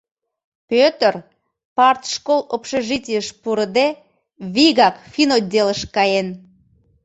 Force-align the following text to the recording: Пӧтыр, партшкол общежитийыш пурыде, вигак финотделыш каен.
Пӧтыр, 0.69 1.13
партшкол 1.75 2.41
общежитийыш 2.55 3.27
пурыде, 3.41 3.87
вигак 4.53 4.95
финотделыш 5.13 5.81
каен. 5.95 6.27